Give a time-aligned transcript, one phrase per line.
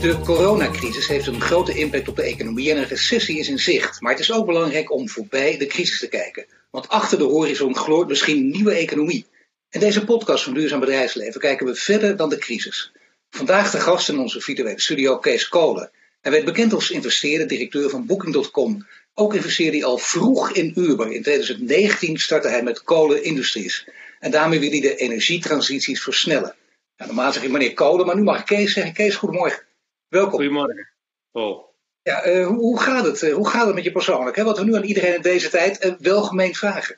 [0.00, 4.00] De coronacrisis heeft een grote impact op de economie en een recessie is in zicht.
[4.00, 6.46] Maar het is ook belangrijk om voorbij de crisis te kijken.
[6.70, 9.26] Want achter de horizon gloort misschien nieuwe economie.
[9.70, 12.92] In deze podcast van Duurzaam Bedrijfsleven kijken we verder dan de crisis.
[13.30, 15.90] Vandaag de gast in onze virtuele studio Kees Kolen.
[16.20, 18.86] Hij werd bekend als investeerder, directeur van Booking.com.
[19.14, 21.12] Ook investeerde hij al vroeg in Uber.
[21.12, 23.88] In 2019 startte hij met Kolen Industries.
[24.18, 26.54] En daarmee wil hij de energietransities versnellen.
[26.96, 28.92] Nou, normaal zeg ik meneer Kolen, maar nu mag Kees zeggen.
[28.92, 29.66] Kees, goedemorgen.
[30.08, 30.32] Welkom.
[30.32, 30.90] Goedemorgen,
[31.30, 31.74] Paul.
[32.02, 33.22] Ja, uh, hoe, hoe, gaat het?
[33.22, 34.36] Uh, hoe gaat het met je persoonlijk?
[34.36, 34.44] Hè?
[34.44, 36.96] Wat we nu aan iedereen in deze tijd uh, welgemeend vragen.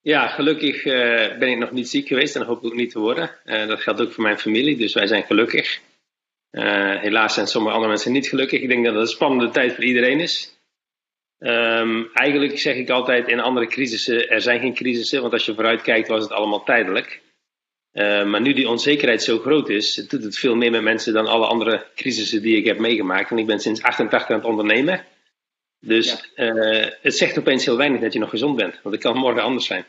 [0.00, 0.82] Ja, gelukkig
[1.38, 3.30] ben ik nog niet ziek geweest en hoop ik ook niet te worden.
[3.44, 5.80] dat geldt ook voor mijn familie, dus wij zijn gelukkig.
[7.00, 8.60] helaas zijn sommige andere mensen niet gelukkig.
[8.60, 10.58] Ik denk dat het een spannende tijd voor iedereen is.
[11.38, 15.54] Um, eigenlijk zeg ik altijd in andere crisissen, er zijn geen crisissen, want als je
[15.54, 17.20] vooruit kijkt was het allemaal tijdelijk.
[17.96, 21.26] Uh, maar nu die onzekerheid zo groot is, doet het veel meer met mensen dan
[21.26, 23.30] alle andere crisissen die ik heb meegemaakt.
[23.30, 25.04] En ik ben sinds 88 aan het ondernemen.
[25.80, 26.54] Dus ja.
[26.54, 28.74] uh, het zegt opeens heel weinig dat je nog gezond bent.
[28.82, 29.84] Want het kan morgen anders zijn.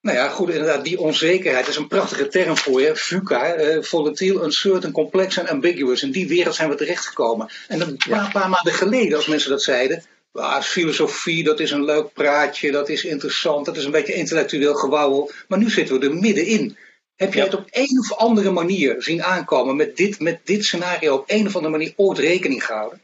[0.00, 2.96] Nou ja, goed, inderdaad, die onzekerheid is een prachtige term voor je.
[2.96, 6.02] VUCA, uh, volatile, uncertain, complex en ambiguous.
[6.02, 7.48] In die wereld zijn we terechtgekomen.
[7.68, 10.04] En een paar, paar maanden geleden, als mensen dat zeiden,
[10.34, 14.74] Ah, filosofie, dat is een leuk praatje, dat is interessant, dat is een beetje intellectueel
[14.74, 15.30] gewauwel.
[15.48, 16.76] Maar nu zitten we er middenin.
[17.16, 21.14] Heb jij het op een of andere manier zien aankomen met dit, met dit scenario
[21.14, 23.00] op een of andere manier ooit rekening gehouden?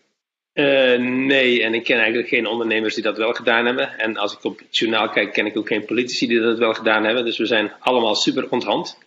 [0.54, 3.98] Uh, nee, en ik ken eigenlijk geen ondernemers die dat wel gedaan hebben.
[3.98, 6.74] En als ik op het journaal kijk, ken ik ook geen politici die dat wel
[6.74, 7.24] gedaan hebben.
[7.24, 8.98] Dus we zijn allemaal super onthand.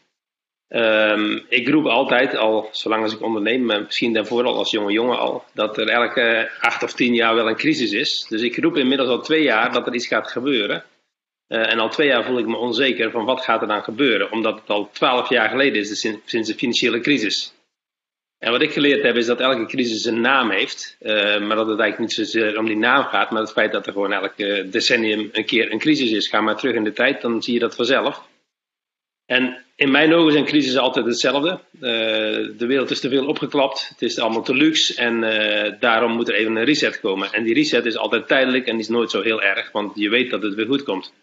[0.75, 4.91] Um, ik roep altijd, al zolang als ik onderneem, maar misschien daarvoor al als jonge
[4.91, 8.25] jongen al, dat er elke acht of tien jaar wel een crisis is.
[8.29, 10.83] Dus ik roep inmiddels al twee jaar dat er iets gaat gebeuren.
[11.47, 14.31] Uh, en al twee jaar voel ik me onzeker van wat gaat er dan gebeuren,
[14.31, 17.53] omdat het al twaalf jaar geleden is dus sinds de financiële crisis.
[18.37, 20.97] En wat ik geleerd heb is dat elke crisis een naam heeft,
[21.39, 23.93] maar dat het eigenlijk niet zozeer om die naam gaat, maar het feit dat er
[23.93, 26.27] gewoon elke decennium een keer een crisis is.
[26.27, 28.31] Ga maar terug in de tijd, dan zie je dat vanzelf.
[29.25, 31.59] En in mijn ogen zijn crisissen altijd hetzelfde.
[31.73, 31.81] Uh,
[32.57, 36.29] de wereld is te veel opgeklapt, het is allemaal te luxe en uh, daarom moet
[36.29, 37.33] er even een reset komen.
[37.33, 40.29] En die reset is altijd tijdelijk en is nooit zo heel erg, want je weet
[40.29, 41.13] dat het weer goed komt.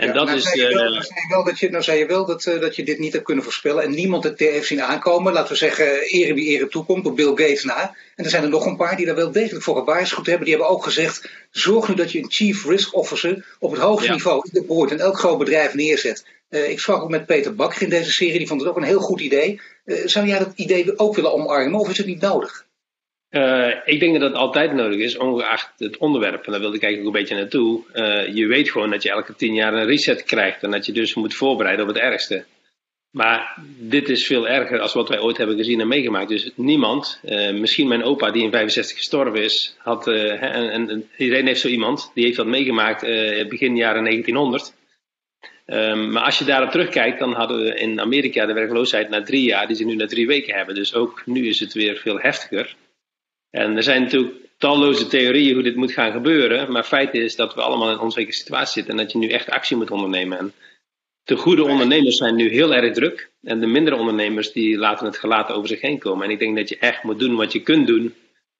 [0.00, 0.42] En ja, dat nou is.
[0.42, 2.60] Zei je, wel, nou zei je wel dat je, nou zei je wel dat, uh,
[2.60, 5.32] dat je dit niet hebt kunnen voorspellen en niemand het heeft zien aankomen.
[5.32, 7.94] Laten we zeggen, ere wie ere toekomt, op Bill Gates na.
[8.16, 10.44] En er zijn er nog een paar die daar wel degelijk voor gewaarschuwd hebben.
[10.44, 14.06] Die hebben ook gezegd: zorg nu dat je een chief risk officer op het hoogste
[14.06, 14.12] ja.
[14.12, 16.24] niveau in de boord in elk groot bedrijf neerzet.
[16.50, 18.82] Uh, ik sprak ook met Peter Bakker in deze serie, die vond het ook een
[18.82, 19.60] heel goed idee.
[19.84, 22.66] Uh, zou jij dat idee ook willen omarmen of is het niet nodig?
[23.30, 26.44] Uh, ik denk dat het altijd nodig is, ongeacht het onderwerp.
[26.46, 27.82] En daar wilde ik eigenlijk een beetje naartoe.
[28.34, 31.14] je weet gewoon dat je elke tien jaar een reset krijgt en dat je dus
[31.14, 32.44] moet voorbereiden op het ergste.
[33.10, 36.28] Maar dit is veel erger als wat wij ooit hebben gezien en meegemaakt.
[36.28, 37.20] Dus niemand,
[37.52, 42.10] misschien mijn opa die in 65 gestorven is, had, en, en, iedereen heeft zo iemand,
[42.14, 43.00] die heeft dat meegemaakt
[43.48, 44.72] begin jaren 1900.
[45.72, 49.42] Um, maar als je daarop terugkijkt, dan hadden we in Amerika de werkloosheid na drie
[49.42, 50.74] jaar, die ze nu na drie weken hebben.
[50.74, 52.76] Dus ook nu is het weer veel heftiger.
[53.50, 56.72] En er zijn natuurlijk talloze theorieën hoe dit moet gaan gebeuren.
[56.72, 59.28] Maar feit is dat we allemaal in een onzekere situatie zitten en dat je nu
[59.28, 60.38] echt actie moet ondernemen.
[60.38, 60.52] En
[61.24, 63.30] de goede ondernemers zijn nu heel erg druk.
[63.42, 66.24] En de mindere ondernemers die laten het gelaten over zich heen komen.
[66.24, 68.14] En ik denk dat je echt moet doen wat je kunt doen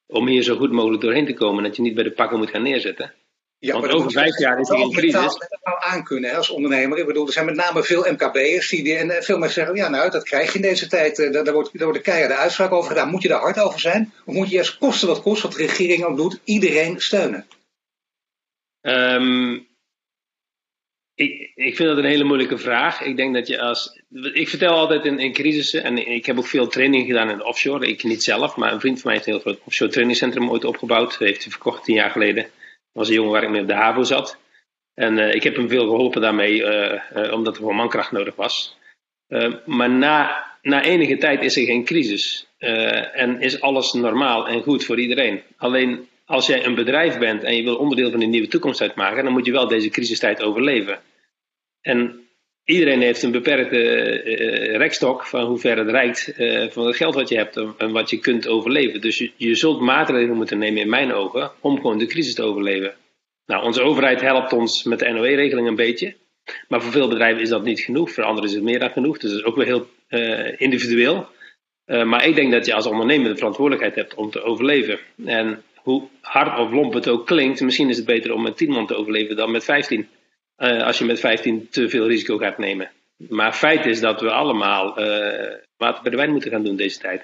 [0.06, 1.58] om hier zo goed mogelijk doorheen te komen.
[1.58, 3.14] En dat je niet bij de pakken moet gaan neerzetten.
[3.60, 5.12] Ja, Want over vijf jaar is er een crisis.
[5.12, 6.98] Dat nou aan kunnen als ondernemer.
[6.98, 10.10] Ik bedoel, er zijn met name veel MKB'ers die, en veel mensen zeggen, ja nou,
[10.10, 11.16] dat krijg je in deze tijd.
[11.16, 13.10] Daar, daar wordt, daar wordt een keiharde uitspraak over gedaan.
[13.10, 14.12] Moet je daar hard over zijn?
[14.24, 17.46] Of moet je eerst kosten wat kost, wat de regering ook doet, iedereen steunen?
[18.82, 19.68] Um,
[21.14, 23.00] ik, ik vind dat een hele moeilijke vraag.
[23.00, 24.00] Ik denk dat je als.
[24.32, 27.44] Ik vertel altijd in, in crisissen, en ik heb ook veel training gedaan in de
[27.44, 27.86] offshore.
[27.86, 30.64] Ik niet zelf, maar een vriend van mij heeft een heel groot offshore trainingcentrum ooit
[30.64, 31.18] opgebouwd.
[31.18, 32.50] heeft hij verkocht tien jaar geleden
[32.92, 34.38] was een jongen waar ik mee op de HAVO zat.
[34.94, 38.36] En uh, ik heb hem veel geholpen daarmee, uh, uh, omdat er gewoon mankracht nodig
[38.36, 38.78] was.
[39.64, 42.46] maar na, na enige tijd is er geen crisis.
[42.58, 45.42] en is alles normaal en goed voor iedereen.
[45.56, 49.24] Alleen als jij een bedrijf bent en je wil onderdeel van een nieuwe toekomst uitmaken,
[49.24, 51.00] dan moet je wel deze crisistijd overleven.
[51.80, 52.28] En
[52.70, 53.76] iedereen heeft een beperkte
[54.24, 57.92] uh, rekstok van hoe ver het reikt uh, van het geld wat je hebt en
[57.92, 59.00] wat je kunt overleven.
[59.00, 62.42] Dus je, je zult maatregelen moeten nemen in mijn ogen om gewoon de crisis te
[62.42, 62.94] overleven.
[63.46, 66.14] Nou, onze overheid helpt ons met de NOE-regeling een beetje.
[66.68, 68.10] Maar voor veel bedrijven is dat niet genoeg.
[68.10, 69.18] Voor anderen is het meer dan genoeg.
[69.18, 71.28] Dus dat is ook wel heel uh, individueel.
[71.86, 74.98] maar ik denk dat je als ondernemer de verantwoordelijkheid hebt om te overleven.
[75.24, 78.70] En hoe hard of lomp het ook klinkt, misschien is het beter om met 10
[78.70, 80.08] man te overleven dan met 15
[80.60, 82.90] uh, als je met 15 te veel risico gaat nemen.
[83.16, 86.98] Maar feit is dat we allemaal uh, water bij de wijn moeten gaan doen deze
[86.98, 87.22] tijd.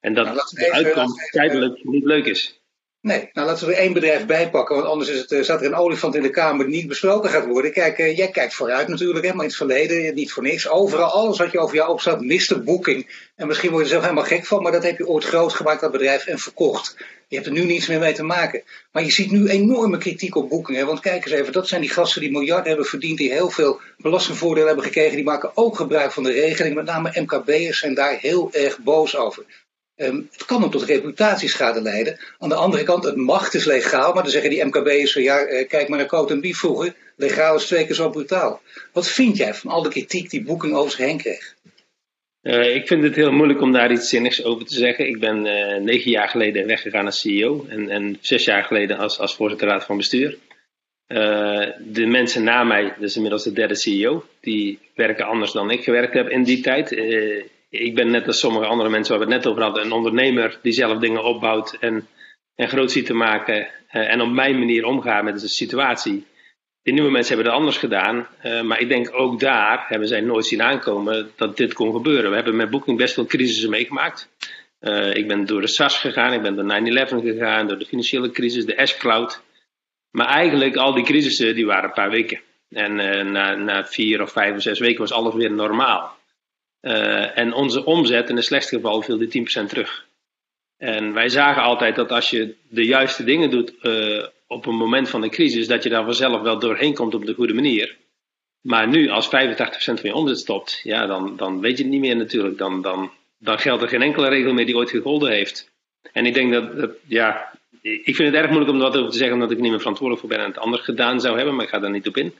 [0.00, 2.60] En dat nou, de uitkomst tijdelijk niet leuk is.
[3.04, 5.66] Nee, nou laten we er één bedrijf bijpakken, want anders is het, uh, staat er
[5.66, 7.72] een olifant in de Kamer die niet besproken gaat worden.
[7.72, 10.68] Kijk, uh, jij kijkt vooruit natuurlijk, hè, maar in het verleden, niet voor niks.
[10.68, 13.06] Overal, alles wat je over jou opstaat, miste boeking.
[13.36, 15.52] En misschien word je er zelf helemaal gek van, maar dat heb je ooit groot
[15.52, 16.96] gemaakt, dat bedrijf, en verkocht.
[17.28, 18.62] Je hebt er nu niets meer mee te maken.
[18.92, 20.86] Maar je ziet nu enorme kritiek op boekingen.
[20.86, 23.80] Want kijk eens even, dat zijn die gasten die miljarden hebben verdiend, die heel veel
[23.96, 25.16] belastingvoordelen hebben gekregen.
[25.16, 26.74] Die maken ook gebruik van de regeling.
[26.74, 29.44] Met name MKB'ers zijn daar heel erg boos over.
[29.96, 32.18] Ehm, het kan ook tot reputatieschade leiden.
[32.38, 35.38] Aan de andere kant, het macht is legaal, maar dan zeggen die MKB'ers van ja,
[35.38, 36.94] eh, kijk maar naar Coat en vroeger.
[37.16, 38.60] Legaal is twee keer zo brutaal.
[38.92, 41.54] Wat vind jij van al de kritiek die Booking over zich heen kreeg?
[42.42, 45.08] Uh, ik vind het heel moeilijk om daar iets zinnigs over te zeggen.
[45.08, 49.18] Ik ben uh, negen jaar geleden weggegaan als CEO en, en zes jaar geleden als,
[49.18, 50.36] als voorzitter raad van bestuur.
[51.06, 56.14] De mensen na mij, is inmiddels de derde CEO, die werken anders dan ik gewerkt
[56.14, 56.90] heb in die tijd
[57.80, 60.58] ik ben net als sommige andere mensen waar we het net over hadden, een ondernemer
[60.62, 62.08] die zelf dingen opbouwt en,
[62.54, 66.26] en groot ziet te maken uh, en op mijn manier omgaan met de situatie.
[66.82, 70.20] De nieuwe mensen hebben het anders gedaan, uh, maar ik denk ook daar hebben zij
[70.20, 72.30] nooit zien aankomen dat dit kon gebeuren.
[72.30, 74.28] We hebben met Booking best veel crisissen meegemaakt.
[74.80, 78.30] Uh, ik ben door de SARS gegaan, ik ben door 9-11 gegaan, door de financiële
[78.30, 79.42] crisis, de S-Cloud.
[80.10, 82.40] Maar eigenlijk al die crisissen die waren een paar weken.
[82.70, 82.94] En
[83.32, 86.16] na, na vier of vijf of zes weken was alles weer normaal.
[86.84, 90.06] Uh, en onze omzet in het slechtste geval viel die 10% terug.
[90.76, 95.08] En wij zagen altijd dat als je de juiste dingen doet uh, op een moment
[95.08, 97.96] van een crisis, dat je daar vanzelf wel doorheen komt op de goede manier.
[98.60, 102.00] Maar nu, als 85% van je omzet stopt, ja, dan, dan weet je het niet
[102.00, 102.58] meer natuurlijk.
[102.58, 105.70] Dan, dan, dan geldt er geen enkele regel meer die ooit gegolden heeft.
[106.12, 109.16] En ik denk dat, dat ja, ik vind het erg moeilijk om dat over te
[109.16, 111.64] zeggen, omdat ik niet meer verantwoordelijk voor ben en het anders gedaan zou hebben, maar
[111.64, 112.34] ik ga daar niet op in.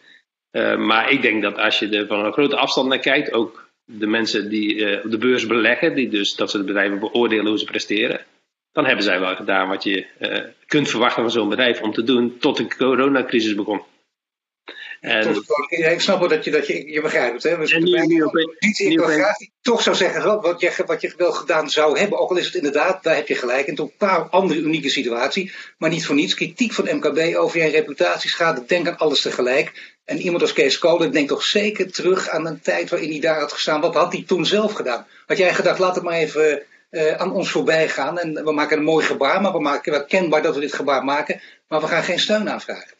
[0.53, 3.64] Uh, maar ik denk dat als je er van een grote afstand naar kijkt, ook
[3.85, 7.47] de mensen die uh, op de beurs beleggen, die dus dat ze de bedrijven beoordelen
[7.47, 8.21] hoe ze presteren,
[8.73, 12.03] dan hebben zij wel gedaan wat je uh, kunt verwachten van zo'n bedrijf om te
[12.03, 13.83] doen tot de coronacrisis begon.
[15.01, 17.43] En, ik snap wel dat je, dat je, je begrijpt het.
[17.43, 17.59] Hè?
[17.59, 21.71] Dus en nu, nu op, op, toch zou zeggen wat je, wat je wel gedaan
[21.71, 24.89] zou hebben, ook al is het inderdaad, daar heb je gelijk, een totaal andere unieke
[24.89, 26.35] situatie, maar niet voor niets.
[26.35, 29.94] Kritiek van MKB over je reputatiesschade, denk aan alles tegelijk.
[30.05, 33.41] En iemand als Kees Kolen denkt toch zeker terug aan een tijd waarin hij daar
[33.41, 33.81] had gestaan.
[33.81, 35.07] Wat had hij toen zelf gedaan?
[35.27, 38.79] Had jij gedacht, laat het maar even uh, aan ons voorbij gaan en we maken
[38.79, 41.87] een mooi gebaar, maar we maken wel kenbaar dat we dit gebaar maken, maar we
[41.87, 42.95] gaan geen steun aanvragen?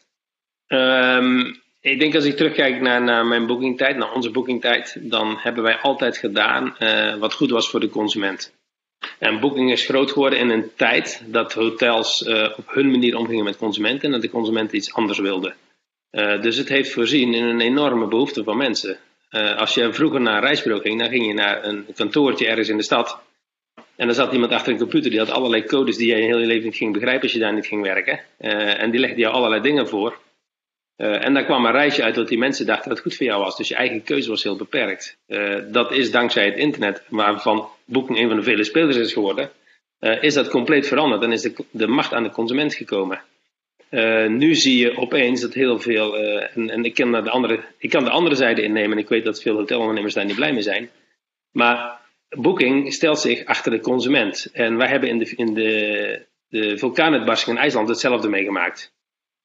[0.67, 5.63] Um, ik denk als ik terugkijk naar, naar mijn boekingtijd, naar onze boekingtijd, dan hebben
[5.63, 8.53] wij altijd gedaan uh, wat goed was voor de consument.
[9.19, 13.43] En Booking is groot geworden in een tijd dat hotels uh, op hun manier omgingen
[13.43, 15.55] met consumenten en dat de consumenten iets anders wilden.
[16.15, 18.97] Uh, dus het heeft voorzien in een enorme behoefte van mensen.
[19.57, 22.83] als je vroeger naar een ging, dan ging je naar een kantoortje ergens in de
[22.83, 23.19] stad.
[23.95, 26.45] En dan zat iemand achter een computer die had allerlei codes die je heel je
[26.45, 28.19] leven niet ging begrijpen als je daar niet ging werken.
[28.37, 30.19] en die legde jou allerlei dingen voor.
[30.95, 33.43] En daar kwam een reisje uit dat die mensen dachten dat het goed voor jou
[33.43, 33.57] was.
[33.57, 35.17] Dus je eigen keuze was heel beperkt.
[35.71, 39.51] Dat is dankzij het internet, waarvan Booking een van de vele spelers is geworden,
[39.99, 43.21] is dat compleet veranderd en is de, de macht aan de consument gekomen.
[44.27, 48.03] Nu zie je opeens dat heel veel, en, en, ik, kan de andere, ik kan
[48.03, 50.89] de andere zijde innemen en ik weet dat veel hotelondernemers daar niet blij mee zijn.
[51.51, 51.99] Maar
[52.29, 54.49] Booking stelt zich achter de consument.
[54.53, 58.93] En wij hebben in de, in de, de vulkaanuitbarsting in IJsland hetzelfde meegemaakt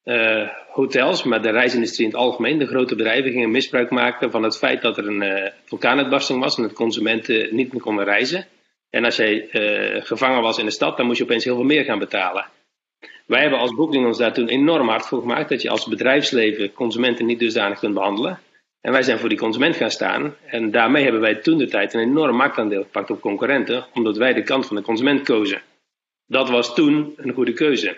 [0.04, 4.42] uh, hotels, maar de reisindustrie in het algemeen, de grote bedrijven, gingen misbruik maken van
[4.42, 8.46] het feit dat er een vulkaanuitbarsting was en dat consumenten niet meer konden reizen.
[8.90, 9.48] En als jij
[10.02, 12.46] gevangen was in de stad, dan moest je opeens heel veel meer gaan betalen.
[13.30, 16.72] Wij hebben als Booking ons daar toen enorm hard voor gemaakt dat je als bedrijfsleven
[16.72, 18.38] consumenten niet dusdanig kunt behandelen.
[18.80, 20.34] En wij zijn voor die consument gaan staan.
[20.46, 24.32] En daarmee hebben wij toen de tijd een enorm marktaandeel gepakt op concurrenten, omdat wij
[24.32, 25.62] de kant van de consument kozen.
[26.26, 27.96] Dat was toen een goede keuze.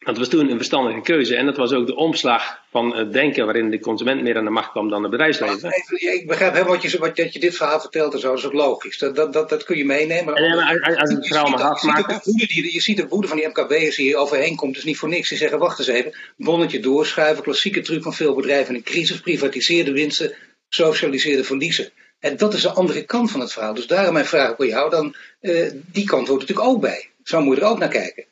[0.00, 1.36] Dat was toen een verstandige keuze.
[1.36, 4.50] En dat was ook de omslag van het denken waarin de consument meer aan de
[4.50, 5.72] macht kwam dan de bedrijfsleven.
[5.96, 8.28] ik begrijp helemaal wat je, wat, dat je dit verhaal vertelt en zo.
[8.28, 8.98] Dat is ook logisch.
[8.98, 10.34] Dat, dat, dat, dat kun je meenemen.
[10.34, 12.20] En, als, als het verhaal afmaken.
[12.22, 14.74] Je, je ziet de woede van die MKB'ers die hier overheen komt.
[14.74, 15.28] Dus niet voor niks.
[15.28, 16.12] Die zeggen, wacht eens even.
[16.36, 17.42] Bonnetje doorschuiven.
[17.42, 19.20] Klassieke truc van veel bedrijven in een crisis.
[19.20, 20.34] Privatiseerde winsten.
[20.68, 21.90] Socialiseerde verliezen.
[22.20, 23.74] En dat is de andere kant van het verhaal.
[23.74, 24.90] Dus daarom mijn vraag voor jou.
[24.90, 27.08] Dan, uh, die kant hoort natuurlijk ook bij.
[27.22, 28.24] Zo moet je er ook naar kijken.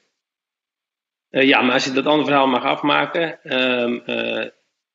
[1.31, 3.39] Uh, ja, maar als je dat andere verhaal mag afmaken.
[3.45, 4.45] Uh, uh,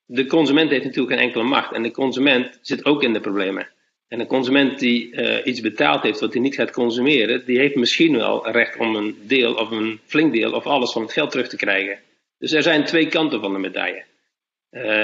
[0.06, 1.74] de consument heeft natuurlijk geen enkele macht.
[1.74, 3.68] En de consument zit ook in de problemen.
[4.08, 7.76] En een consument die uh, iets betaald heeft wat hij niet gaat consumeren, die heeft
[7.76, 11.32] misschien wel recht om een deel of een flink deel of alles van het geld
[11.32, 12.00] terug te krijgen.
[12.38, 14.04] Dus er zijn twee kanten van de medaille.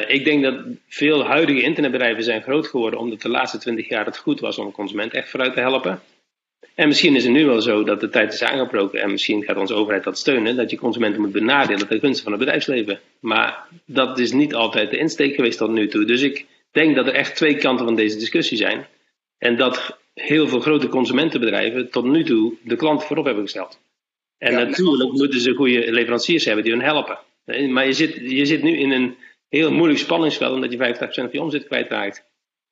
[0.07, 0.55] Ik denk dat
[0.87, 4.65] veel huidige internetbedrijven zijn groot geworden omdat de laatste twintig jaar het goed was om
[4.65, 6.01] een consument echt vooruit te helpen.
[6.79, 9.57] En misschien is het nu wel zo dat de tijd is aangebroken en misschien gaat
[9.57, 12.99] onze overheid dat steunen, dat je consumenten moet benadelen ten gunste van het bedrijfsleven.
[13.19, 16.05] Maar dat is niet altijd de insteek geweest tot nu toe.
[16.05, 18.87] Dus ik denk dat er echt twee kanten van deze discussie zijn.
[19.37, 23.79] En dat heel veel grote consumentenbedrijven tot nu toe de klant voorop hebben gesteld.
[24.37, 27.19] En natuurlijk moeten ze goede leveranciers hebben die hun helpen.
[27.69, 29.15] Maar je zit, je zit nu in een
[29.49, 32.28] heel moeilijk spanningsveld omdat je 50% van je omzet kwijtraakt.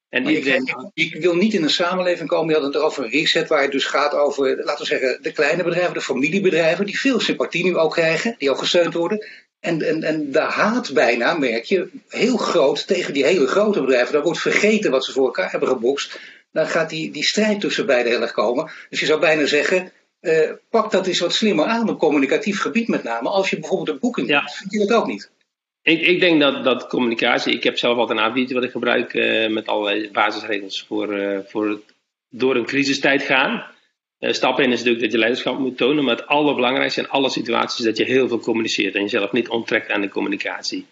[0.09, 0.91] En iedereen...
[0.93, 3.71] ik, wil niet in een samenleving komen, je had het over een reset, waar het
[3.71, 7.77] dus gaat over, laten we zeggen, de kleine bedrijven, de familiebedrijven, die veel sympathie nu
[7.77, 9.25] ook krijgen, die ook gesteund worden.
[9.59, 14.13] En, en, en de haat bijna, merk je, heel groot tegen die hele grote bedrijven.
[14.13, 16.19] Daar wordt vergeten wat ze voor elkaar hebben gebokst.
[16.51, 18.71] Dan gaat die, die strijd tussen beiden heel erg komen.
[18.89, 22.87] Dus je zou bijna zeggen, uh, pak dat eens wat slimmer aan op communicatief gebied
[22.87, 23.29] met name.
[23.29, 24.49] Als je bijvoorbeeld een boeking ja.
[24.53, 25.29] vind je dat ook niet?
[25.87, 29.13] Ik, ik denk dat, dat communicatie, ik heb zelf altijd een a wat ik gebruik
[29.13, 31.81] uh, met allerlei basisregels voor, uh, voor
[32.29, 33.65] door een crisistijd gaan.
[34.19, 37.29] Uh, stap 1 is natuurlijk dat je leiderschap moet tonen, maar het allerbelangrijkste in alle
[37.29, 40.85] situaties is dat je heel veel communiceert en jezelf niet onttrekt aan de communicatie.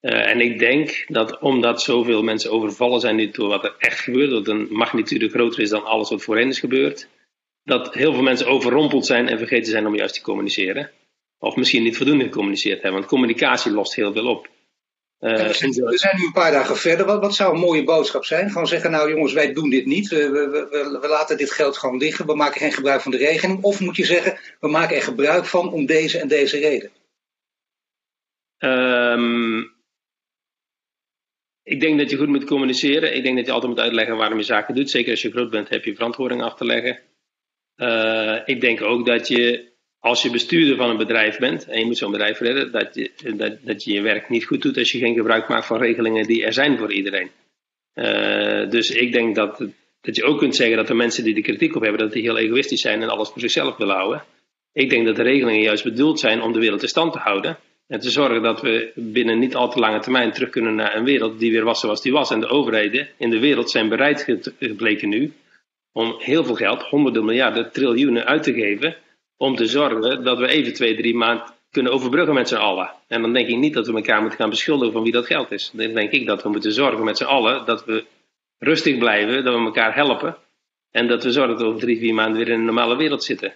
[0.00, 4.30] en ik denk dat omdat zoveel mensen overvallen zijn nu door wat er echt gebeurt,
[4.30, 7.08] dat een magnitude groter is dan alles wat voorheen is gebeurd,
[7.64, 10.90] dat heel veel mensen overrompeld zijn en vergeten zijn om juist te communiceren.
[11.38, 14.48] Of misschien niet voldoende gecommuniceerd hebben, want communicatie lost heel veel op.
[15.20, 17.06] Uh, we, zijn, we, zijn, nu een paar dagen verder.
[17.06, 18.50] Wat, wat, zou een mooie boodschap zijn?
[18.50, 20.08] Gewoon zeggen, nou jongens, wij doen dit niet.
[20.08, 22.26] We, we, we, laten dit geld gewoon liggen.
[22.26, 23.62] We maken geen gebruik van de regeling.
[23.62, 26.90] Of moet je zeggen, we maken er gebruik van om deze en deze reden?
[28.58, 29.74] Um,
[31.62, 33.16] ik denk dat je goed moet communiceren.
[33.16, 34.90] Ik denk dat je altijd moet uitleggen waarom je zaken doet.
[34.90, 37.00] Zeker als je groot bent, heb je verantwoording af te leggen.
[37.76, 39.72] Uh, ik denk ook dat je
[40.06, 43.10] als je bestuurder van een bedrijf bent en je moet zo'n bedrijf redden, dat je,
[43.36, 46.26] dat, dat je je werk niet goed doet als je geen gebruik maakt van regelingen
[46.26, 47.30] die er zijn voor iedereen.
[47.94, 49.64] Uh, dus ik denk dat,
[50.00, 52.22] dat je ook kunt zeggen dat de mensen die de kritiek op hebben, dat die
[52.22, 54.24] heel egoïstisch zijn en alles voor zichzelf willen houden.
[54.72, 57.58] Ik denk dat de regelingen juist bedoeld zijn om de wereld in stand te houden.
[57.86, 61.04] En te zorgen dat we binnen niet al te lange termijn terug kunnen naar een
[61.04, 62.30] wereld die weer was zoals die was.
[62.30, 65.32] En de overheden in de wereld zijn bereid gebleken nu
[65.92, 68.96] om heel veel geld, honderden miljarden, triljoenen uit te geven
[69.36, 72.90] om te zorgen dat we even twee, drie maanden kunnen overbruggen met z'n allen.
[73.08, 75.52] En dan denk ik niet dat we elkaar moeten gaan beschuldigen van wie dat geld
[75.52, 75.70] is.
[75.72, 78.04] Dan denk ik dat we moeten zorgen met z'n allen dat we
[78.58, 80.36] rustig blijven, dat we elkaar helpen.
[80.90, 83.24] En dat we zorgen dat we over drie, vier maanden weer in een normale wereld
[83.24, 83.54] zitten.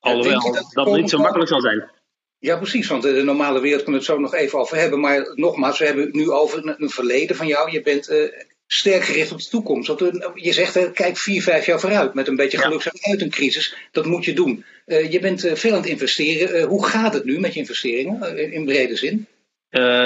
[0.00, 1.90] Alhoewel dat, dat niet zo makkelijk zal zijn.
[2.38, 5.00] Ja, precies, want de normale wereld kunnen we het zo nog even over hebben.
[5.00, 7.70] Maar nogmaals, we hebben het nu over een, verleden van jou.
[7.70, 8.32] Je bent uh,
[8.72, 9.88] sterk gericht op de toekomst.
[9.88, 10.00] Want
[10.34, 12.14] je zegt, kijk vier, vijf jaar vooruit.
[12.14, 13.74] Met een beetje geluk zijn uit een crisis.
[13.90, 14.64] Dat moet je doen.
[14.86, 16.56] Uh, je bent uh, veel aan het investeren.
[16.56, 19.26] Uh, hoe gaat het nu met je investeringen in brede zin?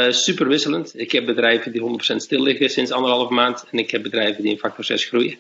[0.08, 0.98] super wisselend.
[0.98, 1.80] Ik heb bedrijven die
[2.12, 3.64] 100% stil liggen sinds anderhalf maand.
[3.70, 5.38] En ik heb bedrijven die in factor 6 groeien.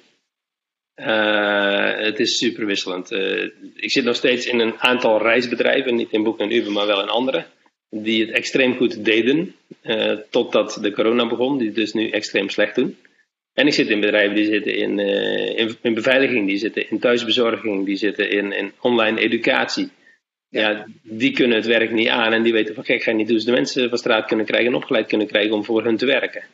[2.04, 3.10] het is super wisselend.
[3.74, 5.94] ik zit nog steeds in een aantal reisbedrijven.
[5.94, 7.44] Niet in Boek en Uber, maar wel in andere.
[7.90, 9.54] Die het extreem goed deden.
[10.30, 11.58] totdat de corona begon.
[11.58, 12.96] Die het dus nu extreem slecht doen.
[13.56, 16.98] En ik zit in bedrijven die zitten in, uh, in, in, beveiliging, die zitten in
[16.98, 19.90] thuisbezorging, die zitten in, in online educatie.
[20.48, 20.86] Ja.
[21.02, 23.36] die kunnen het werk niet aan en die weten van gek ga je niet doen.
[23.36, 26.06] Dus de mensen van straat kunnen krijgen en opgeleid kunnen krijgen om voor hun te
[26.06, 26.44] werken.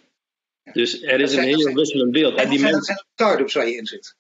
[0.73, 2.35] Dus er is een heel wisselend beeld.
[2.35, 2.83] En die mensen...
[2.83, 4.15] zijn start-ups waar je in zit?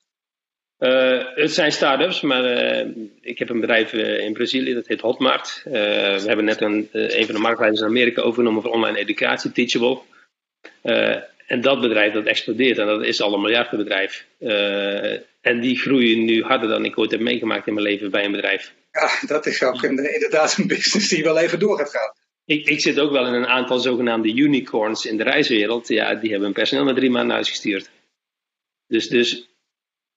[0.78, 5.60] Uh, het zijn start-ups, maar uh, ik heb een bedrijf in Brazilië, dat heet Hotmart.
[5.64, 9.98] we hebben net een, een van de marktleiders in Amerika overgenomen voor online educatie, Teachable.
[11.46, 14.26] En dat bedrijf dat explodeert en dat is al een miljardenbedrijf.
[14.38, 18.24] Uh, en die groeien nu harder dan ik ooit heb meegemaakt in mijn leven bij
[18.24, 18.74] een bedrijf.
[18.92, 22.12] Ja, dat is ook inderdaad een business die wel even door gaat gaan.
[22.44, 25.88] Ik, ik zit ook wel in een aantal zogenaamde unicorns in de reiswereld.
[25.88, 27.90] Ja, die hebben hun personeel met drie maanden naar huis gestuurd.
[28.86, 29.48] Dus, dus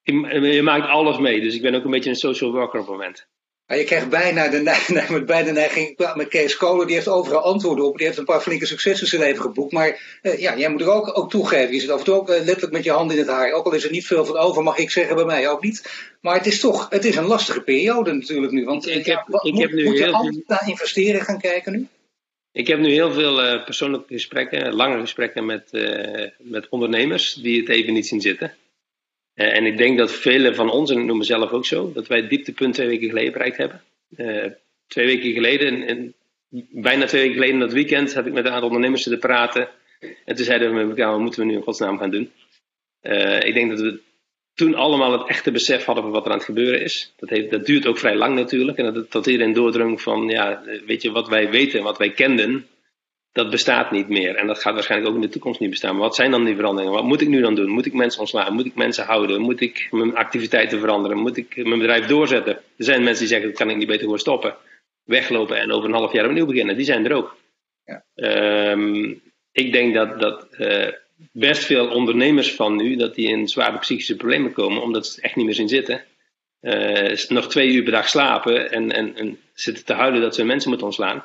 [0.01, 1.41] je, maakt alles mee.
[1.41, 3.27] Dus ik ben ook een beetje een social worker op het moment.
[3.67, 7.41] Maar je krijgt bijna de, neiging, bijna de neiging met Kees Kolen, die heeft overal
[7.41, 7.97] antwoorden op.
[7.97, 9.71] Die heeft een paar flinke successen in zijn leven geboekt.
[9.71, 11.73] Maar uh, ja, jij moet er ook, ook toegeven.
[11.73, 13.51] Je zit af en toe ook uh, letterlijk met je hand in het haar.
[13.51, 16.07] Ook al is er niet veel van over, mag ik zeggen, bij mij ook niet.
[16.21, 18.65] Maar het is toch, het is een lastige periode natuurlijk nu.
[18.65, 21.71] Want ik heb, ja, ik moet, heb nu moet je altijd naar investeren gaan kijken
[21.71, 21.87] nu?
[22.51, 25.69] Ik heb nu heel veel uh, persoonlijke gesprekken, lange gesprekken met,
[26.37, 28.53] met ondernemers die het even niet zien zitten.
[29.35, 32.07] Uh, en ik denk dat velen van ons, en ik noem mezelf ook zo, dat
[32.07, 33.81] wij het dieptepunt twee weken geleden bereikt hebben.
[34.17, 34.45] Uh,
[34.87, 36.13] twee weken geleden, en,
[36.69, 39.69] bijna twee weken geleden dat weekend, heb ik met een aantal ondernemers te praten.
[40.25, 42.31] En toen zeiden we met elkaar, wat moeten we nu in godsnaam gaan doen?
[43.01, 43.99] Uh, ik denk dat we
[44.53, 47.13] toen allemaal het echte besef hadden van wat er aan het gebeuren is.
[47.17, 48.77] Dat, dat duurt ook vrij lang natuurlijk.
[48.77, 52.11] En dat, dat iedereen doordrong van, ja, weet je, wat wij weten en wat wij
[52.11, 52.67] kenden,
[53.35, 54.35] dat bestaat niet meer.
[54.35, 55.91] En dat gaat waarschijnlijk ook in de toekomst niet bestaan.
[55.91, 56.95] Maar wat zijn dan die veranderingen?
[56.95, 57.69] Wat moet ik nu dan doen?
[57.69, 58.53] Moet ik mensen ontslaan?
[58.53, 59.41] Moet ik mensen houden?
[59.41, 61.17] Moet ik mijn activiteiten veranderen?
[61.17, 62.53] Moet ik mijn bedrijf doorzetten?
[62.55, 64.55] Er zijn mensen die zeggen, dat kan ik niet beter gewoon stoppen.
[65.03, 66.75] Weglopen en over een half jaar opnieuw beginnen.
[66.75, 67.37] Die zijn er ook.
[67.85, 68.03] Ja.
[68.15, 69.13] Ehm,
[69.51, 70.87] ik denk dat, dat uh,
[71.31, 75.35] best veel ondernemers van nu, dat die in zware psychische problemen komen, omdat ze echt
[75.35, 76.03] niet meer zien zitten.
[76.61, 80.43] Uh, nog twee uur per dag slapen en, en, en zitten te huilen dat ze
[80.43, 81.23] mensen moeten ontslaan.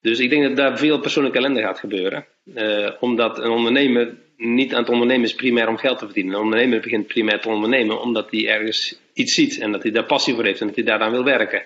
[0.00, 2.26] Dus ik denk dat daar veel persoonlijke ellende gaat gebeuren.
[2.44, 6.34] Uh, omdat een ondernemer niet aan het ondernemen is primair om geld te verdienen.
[6.34, 10.04] Een ondernemer begint primair te ondernemen omdat hij ergens iets ziet en dat hij daar
[10.04, 11.62] passie voor heeft en dat hij daaraan wil werken.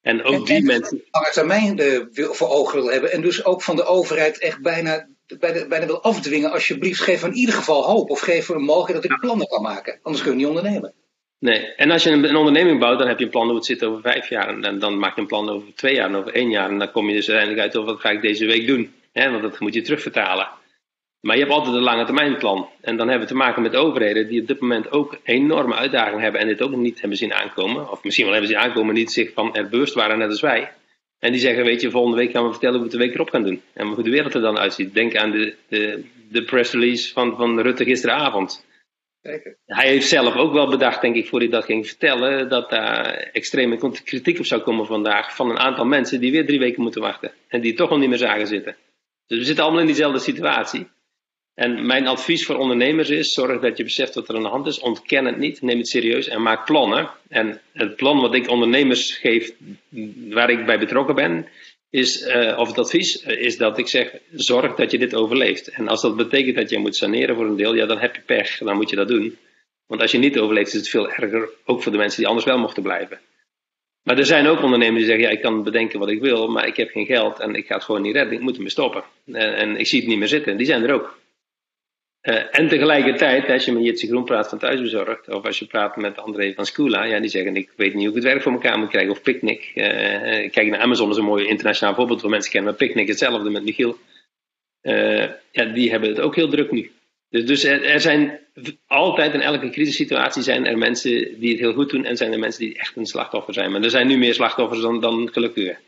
[0.00, 1.02] En ook die mensen.
[1.10, 5.08] Lange termijn uh, voor ogen wil hebben en dus ook van de overheid echt bijna,
[5.38, 6.50] bijna, bijna wil afdwingen.
[6.50, 9.98] Alsjeblieft, geef in ieder geval hoop of geef een mogelijkheid dat ik plannen kan maken.
[10.02, 10.94] Anders kun je niet ondernemen.
[11.40, 13.84] Nee, en als je een, onderneming bouwt, dan heb je een plan hoe het zit
[13.84, 14.62] over vijf jaar.
[14.62, 16.70] En, dan maak je een plan over twee jaar en over één jaar.
[16.70, 18.92] En dan kom je dus uiteindelijk uit over wat ga ik deze week doen.
[19.12, 20.48] Want dat moet je terugvertalen.
[21.20, 22.68] Maar je hebt altijd een lange termijn plan.
[22.80, 26.22] En dan hebben we te maken met overheden die op dit moment ook enorme uitdagingen
[26.22, 27.90] hebben en dit ook niet hebben zien aankomen.
[27.90, 30.72] Of misschien wel hebben zien aankomen, niet zich van er bewust waren, net als wij.
[31.18, 33.14] En die zeggen, weet je, volgende week gaan we vertellen hoe we het de week
[33.14, 33.62] erop gaan doen.
[33.72, 34.94] En hoe de wereld er dan uitziet.
[34.94, 38.66] Denk aan de, de, de press release van, van Rutte gisteravond.
[39.66, 43.14] Hij heeft zelf ook wel bedacht, denk ik, voor hij dat ging vertellen, dat daar
[43.32, 47.00] extreme kritiek op zou komen vandaag van een aantal mensen die weer drie weken moeten
[47.00, 47.32] wachten.
[47.48, 48.76] En die toch al niet meer zagen zitten.
[49.26, 50.88] Dus we zitten allemaal in diezelfde situatie.
[51.54, 54.66] En mijn advies voor ondernemers is: zorg dat je beseft wat er aan de hand
[54.66, 54.78] is.
[54.78, 57.10] Ontken het niet, neem het serieus en maak plannen.
[57.28, 59.52] En het plan wat ik ondernemers geef,
[60.30, 61.48] waar ik bij betrokken ben,
[61.90, 65.68] is, uh, of het advies eh, is dat ik zeg: zorg dat je dit overleeft.
[65.68, 68.22] En als dat betekent dat je moet saneren voor een deel, ja, dan heb je
[68.22, 69.36] pech, dan moet je dat doen.
[69.86, 72.46] Want als je niet overleeft, is het veel erger, ook voor de mensen die anders
[72.46, 73.20] wel mochten blijven.
[74.02, 76.66] Maar er zijn ook ondernemers die zeggen: ja, ik kan bedenken wat ik wil, maar
[76.66, 79.04] ik heb geen geld en ik ga het gewoon niet redden, ik moet ermee stoppen.
[79.26, 80.56] En, en ik zie het niet meer zitten.
[80.56, 81.18] Die zijn er ook.
[82.28, 85.96] Uh, en tegelijkertijd, als je met Jitse Groen praat van Thuisbezorgd, of als je praat
[85.96, 88.52] met André van Skoola, ja, die zeggen: Ik weet niet hoe ik het werk voor
[88.52, 89.72] elkaar moet krijgen, of Picnic.
[89.74, 89.84] Uh,
[90.50, 93.64] kijk naar Amazon, is een mooi internationaal voorbeeld waar mensen kennen, maar Picnic hetzelfde met
[93.64, 93.98] Michiel.
[94.82, 96.90] Uh, ja, die hebben het ook heel druk nu.
[97.30, 98.40] Dus, dus er, zijn
[98.86, 102.38] altijd in elke crisissituatie zijn er mensen die het heel goed doen en zijn er
[102.38, 103.72] mensen die echt een slachtoffer zijn.
[103.72, 105.78] Maar er zijn nu meer slachtoffers dan, dan gelukkigen.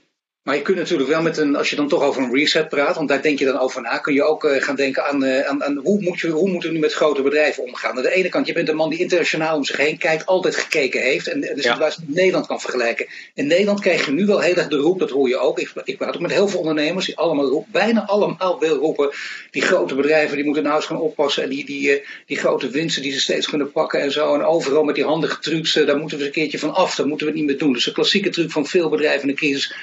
[0.42, 2.96] Maar je kunt natuurlijk wel met een, als je dan toch over een reset praat,
[2.96, 5.40] want daar denk je dan over na, kun je ook uh, gaan denken aan, uh,
[5.40, 7.96] aan, aan, hoe, moet je, hoe moeten we nu met grote bedrijven omgaan.
[7.96, 10.56] Aan de ene kant, je bent een man die internationaal om zich heen kijkt, altijd
[10.56, 13.06] gekeken heeft en de situatie met Nederland kan vergelijken.
[13.34, 15.58] In Nederland krijg je nu wel heel erg de roep, dat hoor je ook.
[15.58, 19.10] Ik, ik praat ook met heel veel ondernemers die allemaal roepen, bijna allemaal wil roepen,
[19.50, 22.68] die grote bedrijven die moeten nou eens gaan oppassen en die, die, uh, die grote
[22.68, 24.34] winsten die ze steeds kunnen pakken en zo.
[24.34, 27.06] En overal met die handige trucs, daar moeten we eens een keertje van af, dat
[27.06, 27.72] moeten we niet meer doen.
[27.72, 29.74] Dus de klassieke truc van veel bedrijven in de crisis,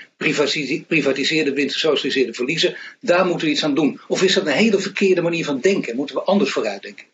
[0.88, 2.76] privatiseerde winst, socialiseerde verliezen.
[3.00, 4.00] Daar moeten we iets aan doen.
[4.08, 5.96] Of is dat een hele verkeerde manier van denken?
[5.96, 7.06] Moeten we anders vooruit denken?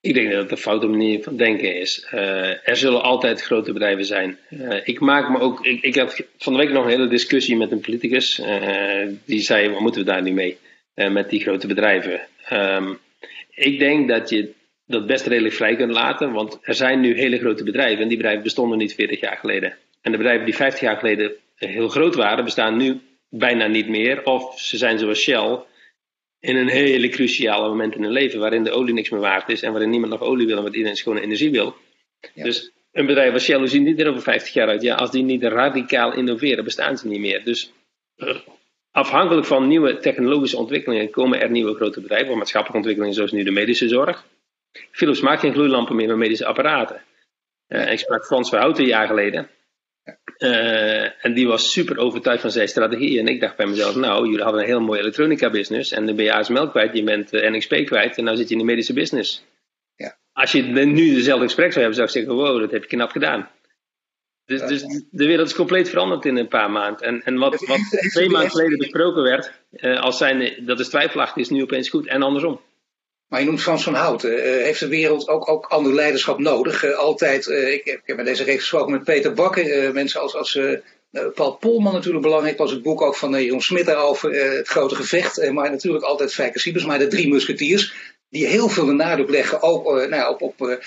[0.00, 2.06] Ik denk dat het een foute manier van denken is.
[2.14, 4.38] Uh, er zullen altijd grote bedrijven zijn.
[4.50, 5.66] Uh, ik maak me ook.
[5.66, 8.38] Ik, ik, had van de week nog een hele discussie met een politicus.
[8.38, 10.58] Uh, die zei: wat moeten we daar nu mee?
[10.94, 12.20] met die grote bedrijven.
[12.52, 12.98] Um,
[13.54, 14.52] ik denk dat je
[14.86, 16.32] dat best redelijk vrij kunt laten.
[16.32, 18.02] Want er zijn nu hele grote bedrijven.
[18.02, 19.76] En die bedrijven bestonden niet 40 jaar geleden.
[20.02, 21.32] En de bedrijven die 50 jaar geleden
[21.68, 24.24] heel groot waren, bestaan nu bijna niet meer.
[24.24, 25.58] Of ze zijn zoals Shell
[26.40, 29.62] in een hele cruciale moment in hun leven waarin de olie niks meer waard is
[29.62, 31.76] en waarin niemand nog olie wil en wat iedereen schone energie wil.
[32.34, 34.82] Dus een bedrijf als Shell, hoe ziet die er over 50 jaar uit?
[34.82, 37.44] Ja, als die niet radicaal innoveren, bestaan ze niet meer.
[37.44, 37.72] Dus
[38.16, 38.36] eh,
[38.90, 43.50] afhankelijk van nieuwe technologische ontwikkelingen komen er nieuwe grote bedrijven, maatschappelijke ontwikkelingen zoals nu de
[43.50, 44.26] medische zorg.
[44.90, 47.02] Philips maakt geen gloeilampen meer met medische apparaten.
[47.68, 49.50] Uh, ik sprak Frans Verhouten een jaar geleden.
[50.40, 53.18] Uh, en die was super overtuigd van zijn strategie.
[53.18, 55.92] En ik dacht bij mezelf, nou, jullie hadden een heel mooie elektronica business.
[55.92, 58.18] En dan ben je ASML kwijt, je bent uh, eh, NXP kwijt.
[58.18, 59.44] En nu zit je in de medische business.
[59.96, 60.16] Ja.
[60.32, 63.10] Als je nu dezelfde gesprek zou hebben, zou ik zeggen, wow, dat heb je knap
[63.10, 63.48] gedaan.
[64.44, 67.06] Dus, dus de wereld is compleet veranderd in een paar maanden.
[67.06, 67.78] En, en wat, wat
[68.12, 72.06] twee maanden geleden besproken werd, uh, als zijn, dat is twijfelachtig, is nu opeens goed.
[72.06, 72.60] En andersom.
[73.30, 74.32] Maar je noemt Frans van Houten.
[74.32, 76.84] Uh, heeft de wereld ook, ook ander leiderschap nodig?
[76.84, 79.92] Uh, altijd, uh, ik, ik, heb met deze reeks gesproken met Peter Bakker.
[79.92, 80.58] mensen als, als
[81.34, 82.58] Paul Polman natuurlijk belangrijk.
[82.58, 84.32] was het boek ook van Jeroen Smit daarover.
[84.32, 85.50] het grote gevecht.
[85.52, 86.84] maar natuurlijk altijd Fijke Siebers.
[86.84, 87.94] Maar de drie musketiers.
[88.28, 90.78] Die heel veel de nadruk leggen ook nou, op, op,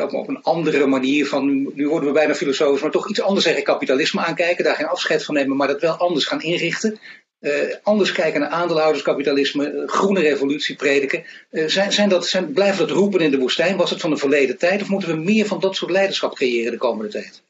[0.00, 1.46] op, op, een andere manier van.
[1.46, 2.82] Nu, nu worden we bijna filosofisch.
[2.82, 3.64] Maar toch iets anders zeggen.
[3.64, 4.64] Kapitalisme aankijken.
[4.64, 5.56] Daar geen afscheid van nemen.
[5.56, 6.98] Maar dat wel anders gaan inrichten.
[7.46, 11.24] Uh, anders kijken naar aandeelhouderskapitalisme, uh, groene revolutie prediken.
[11.50, 13.76] Uh, zijn, zijn dat, zijn, blijven dat roepen in de woestijn?
[13.76, 14.82] Was het van de verleden tijd?
[14.82, 17.42] Of moeten we meer van dat soort leiderschap creëren de komende tijd?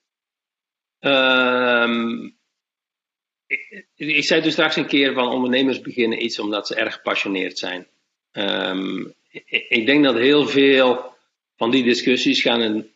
[1.01, 2.37] Um,
[3.47, 7.59] ik, ik, zei toen straks een keer van ondernemers beginnen iets omdat ze erg gepassioneerd
[7.59, 7.87] zijn.
[8.33, 9.05] Ehm,
[9.69, 11.15] ik, denk dat heel veel
[11.57, 12.87] van die discussies gaan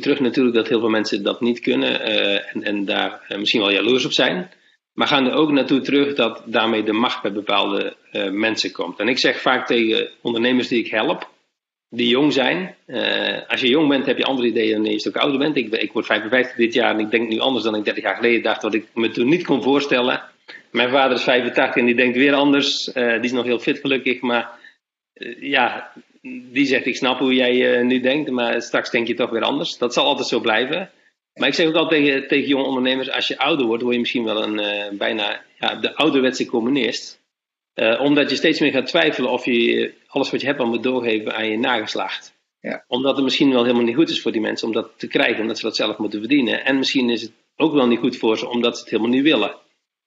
[0.00, 2.00] terug natuurlijk dat heel veel mensen dat niet kunnen
[2.46, 4.50] en, en, daar misschien wel jaloers op zijn.
[4.94, 7.96] Maar gaan er ook naartoe terug dat daarmee de macht bij bepaalde
[8.32, 8.98] mensen komt.
[8.98, 11.28] En ik zeg vaak tegen ondernemers die ik help,
[11.88, 12.74] die jong zijn.
[13.48, 15.56] als je jong bent heb je andere ideeën dan je stuk ouder bent.
[15.56, 18.16] Ik, ik word 55 dit jaar en ik denk nu anders dan ik 30 jaar
[18.16, 20.22] geleden dacht, wat ik me toen niet kon voorstellen.
[20.70, 22.84] Mijn vader is 85 en die denkt weer anders.
[22.84, 24.50] die is nog heel fit gelukkig, maar
[25.40, 25.92] ja,
[26.52, 29.78] die zegt: Ik snap hoe jij nu denkt, maar straks denk je toch weer anders.
[29.78, 30.90] Dat zal altijd zo blijven.
[31.34, 34.00] Maar ik zeg ook altijd tegen, tegen jonge ondernemers: als je ouder wordt, word je
[34.00, 37.22] misschien wel een uh, bijna ja, de ouderwetse communist.
[37.74, 40.82] Uh, omdat je steeds meer gaat twijfelen of je alles wat je hebt al moet
[40.82, 42.34] doorgeven aan je nageslacht.
[42.60, 42.84] Ja.
[42.88, 45.40] Omdat het misschien wel helemaal niet goed is voor die mensen om dat te krijgen,
[45.40, 46.64] omdat ze dat zelf moeten verdienen.
[46.64, 49.22] En misschien is het ook wel niet goed voor ze omdat ze het helemaal niet
[49.22, 49.54] willen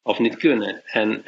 [0.04, 0.82] of niet kunnen.
[0.86, 1.24] En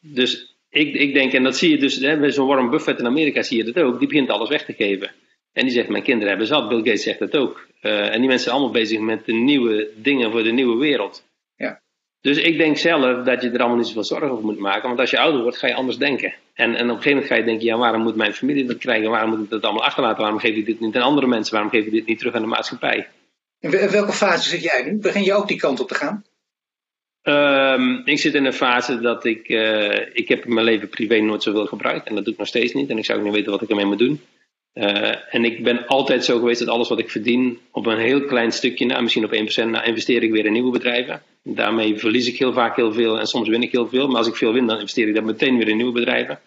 [0.00, 3.06] dus ik, ik denk, en dat zie je dus, hè, bij zo'n Warren Buffett in
[3.06, 5.10] Amerika zie je dat ook, die begint alles weg te geven.
[5.58, 6.68] En die zegt, mijn kinderen hebben zat.
[6.68, 7.66] Bill Gates zegt dat ook.
[7.82, 11.24] Uh, en die mensen zijn allemaal bezig met de nieuwe dingen voor de nieuwe wereld.
[11.56, 11.80] Ja.
[12.20, 14.88] Dus ik denk zelf dat je er allemaal niet zoveel zorgen over moet maken.
[14.88, 16.34] Want als je ouder wordt, ga je anders denken.
[16.54, 18.78] En, en op een gegeven moment ga je denken, ja, waarom moet mijn familie dat
[18.78, 19.10] krijgen?
[19.10, 20.20] Waarom moet ik dat allemaal achterlaten?
[20.20, 21.52] Waarom geef ik dit niet aan andere mensen?
[21.52, 23.08] Waarom geef ik dit niet terug aan de maatschappij?
[23.60, 24.98] In welke fase zit jij nu?
[24.98, 26.24] Begin je ook die kant op te gaan?
[27.22, 31.42] Um, ik zit in een fase dat ik, uh, ik heb mijn leven privé nooit
[31.42, 32.08] zoveel gebruikt.
[32.08, 32.90] En dat doe ik nog steeds niet.
[32.90, 34.20] En ik zou ook niet weten wat ik ermee moet doen.
[34.74, 38.24] Uh, en ik ben altijd zo geweest dat alles wat ik verdien op een heel
[38.24, 41.22] klein stukje, nou, misschien op 1%, nou, investeer ik weer in nieuwe bedrijven.
[41.42, 44.06] Daarmee verlies ik heel vaak heel veel en soms win ik heel veel.
[44.08, 46.40] Maar als ik veel win, dan investeer ik dat meteen weer in nieuwe bedrijven.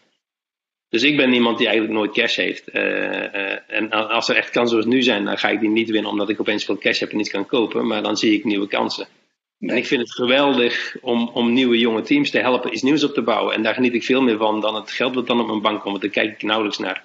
[0.89, 2.75] Dus ik ben iemand die eigenlijk nooit cash heeft.
[2.75, 6.11] Uh, en als er echt kansen zoals nu zijn, dan ga ik die niet winnen
[6.11, 7.87] omdat ik opeens veel cash heb en iets kan kopen.
[7.87, 9.07] Maar dan zie ik nieuwe kansen.
[9.59, 13.13] En ik vind het geweldig om, om nieuwe jonge teams te helpen iets nieuws op
[13.13, 13.55] te bouwen.
[13.55, 15.81] En daar geniet ik veel meer van dan het geld wat dan op mijn bank
[15.81, 16.01] komt.
[16.01, 17.03] Daar kijk ik nauwelijks naar.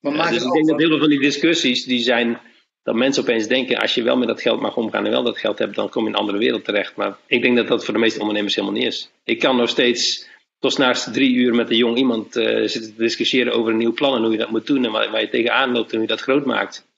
[0.00, 2.40] Maar dus ik denk dat heel veel van die discussies die zijn
[2.82, 5.38] dat mensen opeens denken, als je wel met dat geld mag omgaan en wel dat
[5.38, 6.96] geld hebt, dan kom je in een andere wereld terecht.
[6.96, 9.10] Maar ik denk dat dat voor de meeste ondernemers helemaal niet is.
[9.24, 13.02] Ik kan nog steeds tot s'nachts drie uur met een jong iemand uh, zitten te
[13.02, 15.28] discussiëren over een nieuw plan en hoe je dat moet doen en waar, waar je
[15.28, 16.88] tegenaan loopt en hoe je dat groot maakt.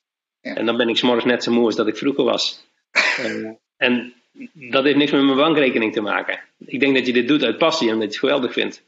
[0.41, 0.55] Ja.
[0.55, 2.67] En dan ben ik s'morgens net zo moe als dat ik vroeger was.
[3.21, 3.51] uh,
[3.87, 4.15] en
[4.53, 6.41] dat heeft niks met mijn bankrekening te maken.
[6.59, 8.85] Ik denk dat je dit doet uit passie en dat je het geweldig vindt.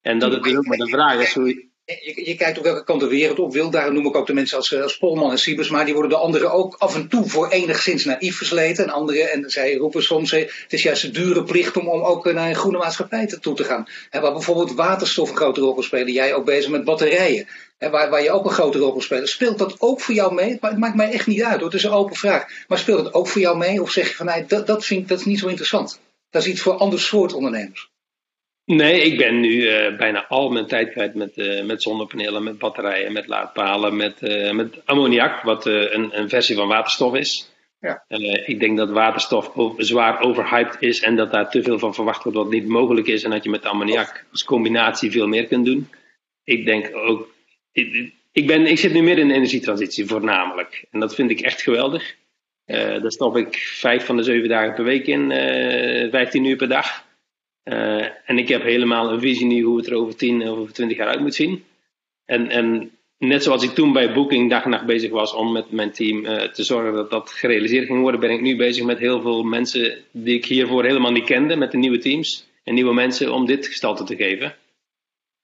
[0.00, 2.84] En dat het dus ook maar de vraag is hoe, je, je, kijkt op welke
[2.84, 3.70] kant de wereld op wil.
[3.70, 5.68] Daarom noem ik ook de mensen als, eh, als Polman en Siebers.
[5.68, 8.84] Maar die worden de anderen ook af en toe voor enigszins naïef versleten.
[8.84, 12.32] En anderen, en zij roepen soms, het is juist een dure plicht om, om ook
[12.32, 13.86] naar een groene maatschappij toe te gaan.
[14.10, 16.12] Waar bijvoorbeeld waterstof een grote rol kan spelen.
[16.12, 17.46] Jij ook bezig met batterijen.
[17.78, 19.28] Waar, waar je ook een grote rol kan spelen.
[19.28, 20.58] Speelt dat ook voor jou mee?
[20.60, 21.64] Het maakt mij echt niet uit hoor.
[21.64, 22.44] Het is een open vraag.
[22.68, 23.82] Maar speelt het ook voor jou mee?
[23.82, 26.00] Of zeg je van, nee, dat, dat, vind dat is niet zo interessant.
[26.30, 27.91] Dat is iets voor ander soort ondernemers.
[28.64, 32.58] Nee, ik ben nu uh, bijna al mijn tijd kwijt met, uh, met zonnepanelen, met
[32.58, 37.50] batterijen, met laadpalen, met, uh, met ammoniak, wat een, een, versie van waterstof is.
[37.80, 38.04] Ja.
[38.46, 42.38] ik denk dat waterstof zwaar overhyped is en dat daar te veel van verwacht wordt
[42.38, 45.88] wat niet mogelijk is en dat je met ammoniak als combinatie veel meer kunt doen.
[46.44, 47.34] Ik denk ook,
[47.72, 51.40] ik, ik, ben, ik zit nu midden in de energietransitie voornamelijk en dat vind ik
[51.40, 52.14] echt geweldig.
[52.66, 55.30] daar stop ik vijf van de zeven dagen per week in,
[56.10, 57.04] vijftien uur per dag.
[57.64, 60.72] Uh, en ik heb helemaal een visie nu hoe het er over 10 of over
[60.72, 61.64] 20 jaar uit moet zien.
[62.24, 65.70] En, en net zoals ik toen bij Booking dag en nacht bezig was om met
[65.70, 68.98] mijn team uh, te zorgen dat dat gerealiseerd ging worden, ben ik nu bezig met
[68.98, 72.94] heel veel mensen die ik hiervoor helemaal niet kende, met de nieuwe teams en nieuwe
[72.94, 74.54] mensen om dit gestalte te geven.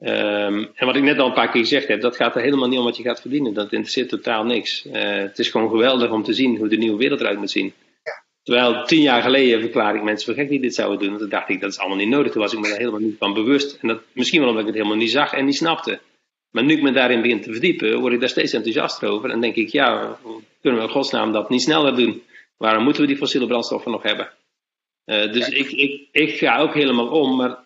[0.00, 2.68] Um, en wat ik net al een paar keer gezegd heb, dat gaat er helemaal
[2.68, 3.54] niet om wat je gaat verdienen.
[3.54, 4.86] Dat interesseert totaal niks.
[4.86, 7.72] Uh, het is gewoon geweldig om te zien hoe de nieuwe wereld eruit moet zien.
[8.48, 11.18] Terwijl tien jaar geleden verklaar ik mensen voor gek die dit zouden doen.
[11.18, 12.32] Toen dacht ik, dat is allemaal niet nodig.
[12.32, 13.78] Toen was ik me daar helemaal niet van bewust.
[13.80, 16.00] En dat, misschien wel omdat ik het helemaal niet zag en niet snapte.
[16.50, 19.30] Maar nu ik me daarin begin te verdiepen, word ik daar steeds enthousiaster over.
[19.30, 20.18] En denk ik, ja,
[20.60, 22.22] kunnen we in godsnaam dat niet sneller doen?
[22.56, 24.32] Waarom moeten we die fossiele brandstoffen nog hebben?
[25.06, 27.36] Uh, dus ik, ik, ik ga ook helemaal om.
[27.36, 27.58] Maar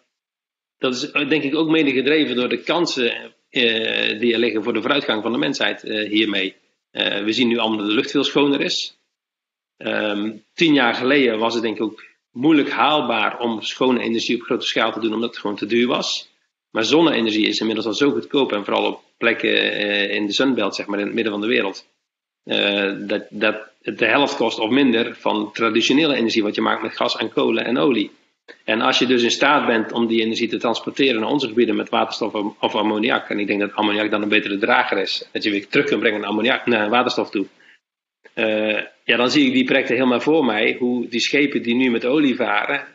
[0.79, 3.13] dat is denk ik ook mede gedreven door de kansen
[3.51, 6.55] uh, die er liggen voor de vooruitgang van de mensheid uh, hiermee.
[7.25, 8.97] we zien nu allemaal dat de lucht veel schoner is.
[9.87, 14.43] Um, tien jaar geleden was het denk ik ook moeilijk haalbaar om schone energie op
[14.43, 16.31] grote schaal te doen, omdat het gewoon te duur was.
[16.71, 20.75] Maar zonne-energie is inmiddels al zo goedkoop en vooral op plekken uh, in de Sunbelt,
[20.75, 21.87] zeg maar in het midden van de wereld.
[22.45, 26.83] Uh, dat, dat het de helft kost of minder van traditionele energie, wat je maakt
[26.83, 28.11] met gas en kolen en olie.
[28.65, 31.77] En als je dus in staat bent om die energie te transporteren naar onze gebieden
[31.77, 35.43] met waterstof of ammoniak, en ik denk dat ammoniak dan een betere drager is, dat
[35.43, 37.47] je weer terug kunt brengen naar, ammoniak, naar waterstof toe,
[39.13, 40.77] ja, dan zie ik die projecten helemaal voor mij.
[40.79, 42.87] Hoe die schepen die nu met olie varen,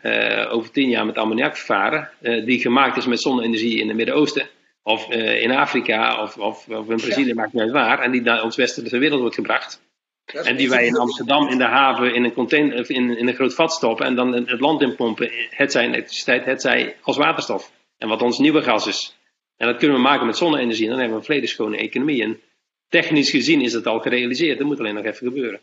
[0.50, 2.10] over tien jaar met ammoniak varen,
[2.44, 4.48] die gemaakt is met zonne-energie in het Midden-Oosten.
[4.82, 8.00] Of in Afrika of, of, of in Brazilië, maakt niet uit waar.
[8.00, 9.82] En die naar ons westerse wereld wordt gebracht.
[10.24, 13.54] En die wij in Amsterdam in de haven in een, container, in, in een groot
[13.54, 15.30] vat stoppen en dan het land inpompen.
[15.50, 17.72] Het zij elektriciteit, het zij als waterstof.
[17.98, 19.16] En wat ons nieuwe gas is.
[19.56, 20.84] En dat kunnen we maken met zonne-energie.
[20.84, 22.22] En dan hebben we een volledig schone economie.
[22.22, 22.40] En
[22.88, 24.58] technisch gezien is dat al gerealiseerd.
[24.58, 25.60] Dat moet alleen nog even gebeuren.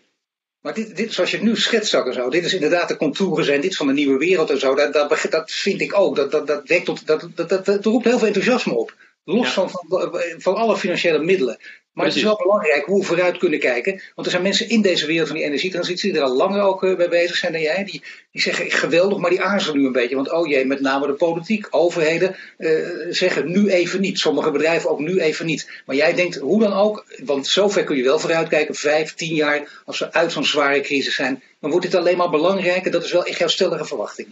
[0.65, 3.45] Maar dit, dit, zoals je het nu schetst en zo, dit is inderdaad de contouren
[3.45, 4.75] zijn, dit van de nieuwe wereld en zo.
[4.75, 6.15] Dat, dat, dat vind ik ook.
[6.15, 8.95] Dat, dat, dat, wekt tot, dat, dat, dat, dat roept heel veel enthousiasme op.
[9.23, 11.57] Los van, van, van alle financiële middelen.
[11.95, 13.91] Maar het is wel belangrijk hoe we vooruit kunnen kijken.
[13.91, 16.83] Want er zijn mensen in deze wereld van die energietransitie die er al langer ook
[16.83, 17.83] uh, mee bezig zijn dan jij.
[17.83, 20.15] Die, die zeggen geweldig, maar die aarzelen nu een beetje.
[20.15, 24.19] Want oh jee, met name de politiek, overheden uh, zeggen nu even niet.
[24.19, 25.81] Sommige bedrijven ook nu even niet.
[25.85, 28.75] Maar jij denkt hoe dan ook, want zover kun je wel vooruitkijken.
[28.75, 31.43] Vijf, tien jaar als we uit zo'n zware crisis zijn.
[31.59, 32.91] Dan wordt dit alleen maar belangrijker.
[32.91, 34.27] Dat is wel echt jouw stellige verwachting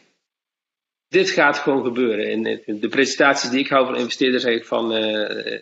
[1.08, 2.30] dit gaat gewoon gebeuren.
[2.66, 5.60] In de presentaties die ik hou van investeerders heet van uh,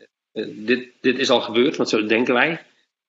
[0.50, 2.62] dit, dit is al gebeurd, want zo denken wij.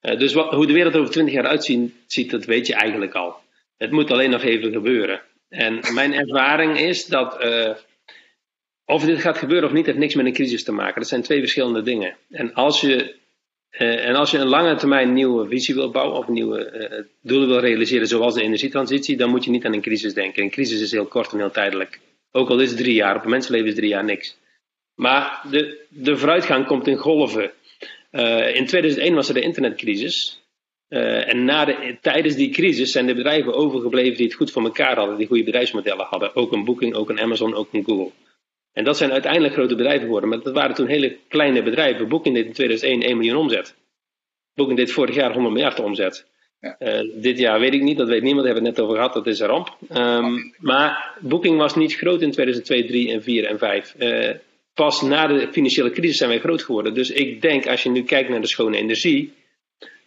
[0.02, 3.14] Uh, dus wat, hoe de wereld over twintig jaar uitziet, ziet, dat weet je eigenlijk
[3.14, 3.36] al.
[3.76, 5.20] Het moet alleen nog even gebeuren.
[5.48, 7.38] En mijn ervaring is dat
[8.84, 11.00] of dit gaat gebeuren of niet, heeft niks met een crisis te maken.
[11.00, 12.16] Dat zijn twee verschillende dingen.
[12.30, 13.14] En als je,
[13.70, 18.06] en als je een lange termijn nieuwe visie wil bouwen of nieuwe doelen wil realiseren,
[18.06, 20.42] zoals de energietransitie, dan moet je niet aan een crisis denken.
[20.42, 22.00] Een crisis is heel kort en heel tijdelijk.
[22.32, 24.36] Ook al is het drie jaar, op een mensenleven is drie jaar niks.
[25.02, 27.50] Maar de, de vooruitgang komt in golven.
[28.12, 30.42] Uh, in 2001 was er de internetcrisis.
[30.88, 34.62] Uh, en na de, tijdens die crisis zijn de bedrijven overgebleven die het goed voor
[34.62, 36.36] elkaar hadden, die goede bedrijfsmodellen hadden.
[36.36, 38.10] Ook een Booking, ook een Amazon, ook een Google.
[38.72, 42.08] En dat zijn uiteindelijk grote bedrijven geworden, maar dat waren toen hele kleine bedrijven.
[42.08, 43.74] Booking deed in 2001 1 miljoen omzet.
[44.54, 46.26] Booking deed vorig jaar 100 miljard omzet.
[46.78, 48.96] Uh, dit jaar weet ik niet, dat weet niemand, daar hebben we het net over
[48.96, 49.76] gehad, dat is een ramp.
[49.96, 53.94] Um, maar Booking was niet groot in 2002, 3 en 4 en 5.
[54.74, 56.94] Pas na de financiële crisis zijn wij groot geworden.
[56.94, 59.32] Dus ik denk, als je nu kijkt naar de schone energie,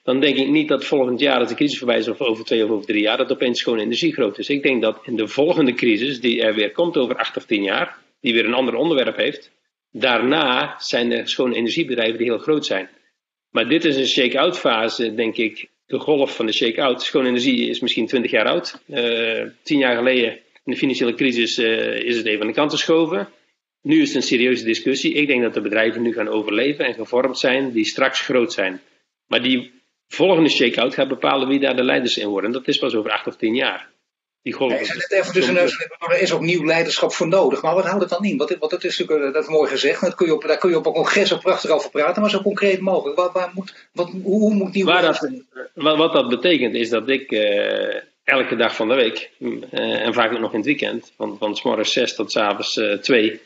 [0.04, 2.64] dan denk ik niet dat volgend jaar, als de crisis voorbij is, of over twee
[2.64, 4.50] of over drie jaar, dat opeens schone energie groot is.
[4.50, 7.64] Ik denk dat in de volgende crisis, die er weer komt over acht of tien
[7.64, 9.52] jaar, die weer een ander onderwerp heeft,
[9.92, 12.90] daarna zijn er schone energiebedrijven die heel groot zijn.
[13.50, 17.04] Maar dit is een shake-out fase, denk ik, de golf van de shake-out.
[17.04, 18.82] Schone energie is misschien 20 jaar oud.
[18.88, 20.32] Uh, tien jaar geleden,
[20.64, 23.30] in de financiële crisis, uh, is het even aan de kant geschoven.
[23.86, 25.14] Nu is het een serieuze discussie.
[25.14, 28.82] Ik denk dat de bedrijven nu gaan overleven en gevormd zijn, die straks groot zijn.
[29.28, 29.72] Maar die
[30.08, 32.52] volgende shake-out gaat bepalen wie daar de leiders in worden.
[32.52, 33.90] Dat is pas over acht of tien jaar.
[34.42, 34.72] Die golf.
[34.72, 35.58] Ja, even
[36.00, 37.62] er is ook nieuw leiderschap voor nodig.
[37.62, 38.38] Maar wat houdt het dan in?
[38.38, 40.02] Want, wat dat is natuurlijk eh, dat is mooi gezegd.
[40.02, 42.22] Dat kun je op, daar kun je op een congres ook prachtig over praten.
[42.22, 43.18] Maar zo concreet mogelijk.
[43.18, 45.32] Waar, waar moet, wat, hoe, moet nieuw dat,
[45.74, 47.96] wat, wat, dat betekent is dat ik uh,
[48.26, 49.32] elke dag van de week.
[49.40, 51.14] Uh, en vaak ook nog in het weekend.
[51.18, 53.42] Van, van s morgens 6 tot s avonds 2.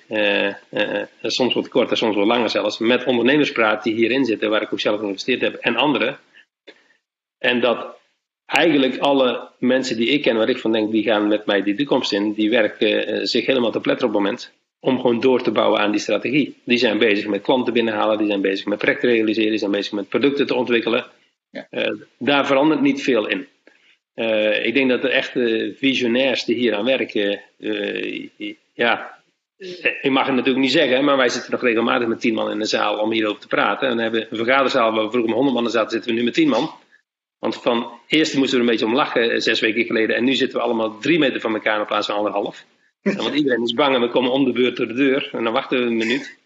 [1.21, 2.77] soms wat korter, soms wat langer zelfs.
[2.77, 4.49] Met ondernemers praat die hierin zitten.
[4.49, 5.55] Waar ik ook zelf in geïnvesteerd heb.
[5.55, 6.19] En anderen.
[7.37, 7.97] En dat
[8.45, 11.75] eigenlijk alle mensen die ik ken, waar ik van denk, die gaan met mij die
[11.75, 14.51] toekomst in, die werken zich helemaal te pletter op het moment.
[14.79, 16.55] Om gewoon door te bouwen aan die strategie.
[16.63, 19.91] Die zijn bezig met klanten binnenhalen, die zijn bezig met projecten realiseren, die zijn bezig
[19.91, 21.05] met producten te ontwikkelen.
[21.51, 21.67] Ja.
[21.71, 23.47] Uh, daar verandert niet veel in.
[24.19, 27.41] Uh, ik denk dat de echte visionairs die hier aan werken,
[28.73, 29.19] ja,
[30.01, 32.59] ik mag het natuurlijk niet zeggen, maar wij zitten nog regelmatig met tien man in
[32.59, 33.89] de zaal om hierover te praten.
[33.89, 36.23] En we hebben een vergaderzaal waar we vroeger met honderd man zaten, zitten we nu
[36.23, 36.71] met tien man.
[37.39, 40.15] Want van eerst moesten we er een beetje om lachen eh, zes weken geleden.
[40.15, 42.65] En nu zitten we allemaal drie meter van elkaar in plaats van anderhalf.
[43.03, 45.29] want iedereen is bang en we komen om de beurt door de deur.
[45.31, 46.37] En dan wachten we een minuut.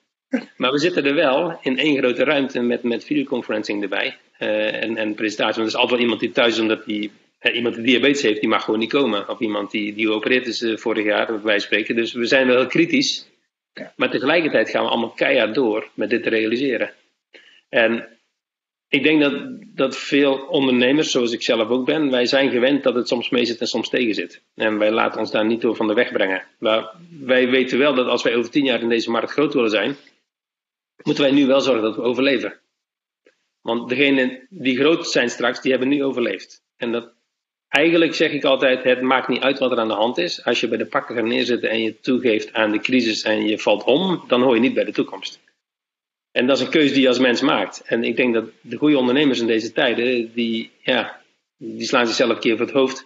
[0.58, 4.18] Maar we zitten er wel in één grote ruimte met, met videoconferencing erbij.
[4.40, 5.62] Uh, en, en presentatie.
[5.62, 7.12] Want er is altijd wel iemand die thuis, omdat die,
[7.52, 9.30] iemand die diabetes heeft, die mag gewoon niet komen.
[9.30, 11.96] Of iemand die, die geopereerd is uh, vorig jaar, wij spreken.
[11.96, 13.28] Dus we zijn wel heel kritisch.
[13.96, 16.92] Maar tegelijkertijd gaan we allemaal keihard door met dit te realiseren.
[17.70, 18.08] En
[18.94, 19.34] ik denk dat,
[19.76, 23.46] dat veel ondernemers, zoals ik zelf ook ben, wij zijn gewend dat het soms mee
[23.46, 24.42] zit en soms tegen zit.
[24.56, 26.44] En wij laten ons daar niet door van de weg brengen.
[26.58, 29.70] Maar wij weten wel dat als wij over tien jaar in deze markt groot willen
[29.70, 29.96] zijn,
[31.04, 32.60] moeten wij nu wel zorgen dat we overleven.
[33.62, 36.62] Want degenen die groot zijn straks, die hebben nu overleefd.
[36.78, 37.12] En dat,
[37.74, 40.44] eigenlijk zeg ik altijd, het maakt niet uit wat er aan de hand is.
[40.46, 43.60] Als je bij de pakken gaat neerzitten en je toegeeft aan de crisis en je
[43.60, 45.40] valt om, dan hoor je niet bij de toekomst.
[46.32, 47.82] En dat is een keuze die je als mens maakt.
[47.86, 51.22] En ik denk dat de goede ondernemers in deze tijden, die, ja,
[51.58, 53.06] die slaan zichzelf een keer voor het hoofd.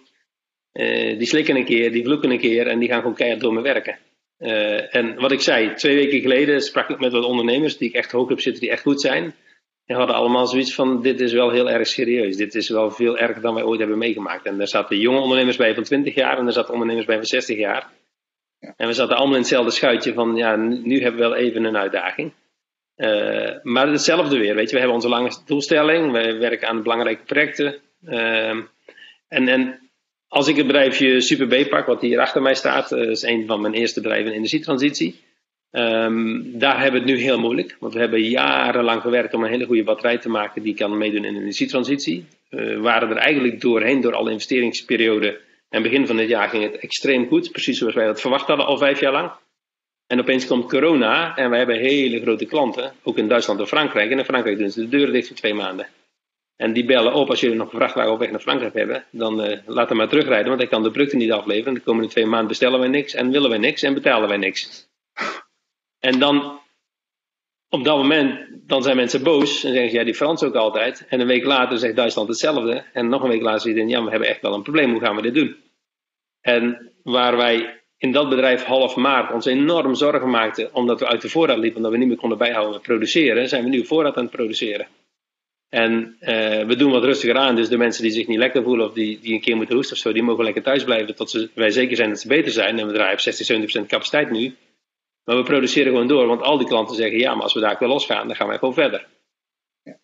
[0.72, 3.52] Uh, die slikken een keer, die vloeken een keer en die gaan gewoon keihard door
[3.52, 3.98] me werken.
[4.38, 7.94] Uh, en wat ik zei, twee weken geleden sprak ik met wat ondernemers die ik
[7.94, 9.34] echt hoog heb zitten, die echt goed zijn.
[9.88, 12.36] En we hadden allemaal zoiets van: dit is wel heel erg serieus.
[12.36, 14.46] Dit is wel veel erger dan wij ooit hebben meegemaakt.
[14.46, 17.24] En er zaten jonge ondernemers bij van 20 jaar en er zaten ondernemers bij van
[17.24, 17.90] 60 jaar.
[18.58, 18.74] Ja.
[18.76, 21.76] En we zaten allemaal in hetzelfde schuitje van: ja, nu hebben we wel even een
[21.76, 22.32] uitdaging.
[22.96, 27.24] Uh, maar hetzelfde weer, weet je, we hebben onze lange doelstelling, we werken aan belangrijke
[27.24, 27.76] projecten.
[28.04, 28.48] Uh,
[29.28, 29.90] en, en
[30.28, 33.46] als ik het bedrijfje Super B pak, wat hier achter mij staat, uh, is een
[33.46, 35.20] van mijn eerste bedrijven in energietransitie.
[35.70, 39.50] Um, daar hebben we het nu heel moeilijk, want we hebben jarenlang gewerkt om een
[39.50, 42.26] hele goede batterij te maken die kan meedoen in de energietransitie.
[42.48, 45.36] We waren er eigenlijk doorheen door alle investeringsperioden
[45.68, 48.66] en begin van dit jaar ging het extreem goed, precies zoals wij dat verwacht hadden
[48.66, 49.30] al vijf jaar lang.
[50.06, 54.10] En opeens komt corona en wij hebben hele grote klanten, ook in Duitsland en Frankrijk.
[54.10, 55.86] En in Frankrijk doen ze de deuren dicht voor twee maanden.
[56.56, 59.44] En die bellen op als jullie nog een vrachtwagen op weg naar Frankrijk hebben, dan
[59.44, 61.74] uh, laat hem maar terugrijden, want ik kan de producten niet afleveren.
[61.74, 64.88] De komende twee maanden bestellen wij niks en willen wij niks en betalen wij niks.
[66.00, 66.60] En dan,
[67.68, 71.06] op dat moment, dan zijn mensen boos en zeggen ja, die Frans ook altijd.
[71.08, 72.84] En een week later zegt Duitsland hetzelfde.
[72.92, 75.16] En nog een week later zegt ja, we hebben echt wel een probleem, hoe gaan
[75.16, 75.56] we dit doen?
[76.40, 81.20] En waar wij in dat bedrijf half maart ons enorm zorgen maakten, omdat we uit
[81.20, 84.16] de voorraad liepen, omdat we niet meer konden bijhouden met produceren, zijn we nu voorraad
[84.16, 84.86] aan het produceren.
[85.68, 86.28] En uh,
[86.64, 89.18] we doen wat rustiger aan, dus de mensen die zich niet lekker voelen of die,
[89.20, 91.70] die een keer moeten hoesten of zo, die mogen lekker thuis blijven tot ze, wij
[91.70, 92.78] zeker zijn dat ze beter zijn.
[92.78, 94.54] En we draaien op 60, 70% capaciteit nu.
[95.28, 97.76] Maar we produceren gewoon door, want al die klanten zeggen ja, maar als we daar
[97.78, 99.06] wel losgaan, dan gaan wij gewoon verder.
[99.82, 99.98] Ja.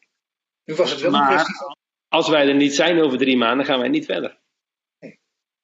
[0.65, 1.77] Nu was het wel een kwestie van...
[2.09, 4.39] Als wij er niet zijn over drie maanden, gaan wij niet verder.
[4.99, 5.21] Nee,